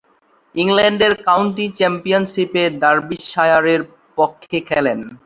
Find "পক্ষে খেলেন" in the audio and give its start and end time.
4.17-4.99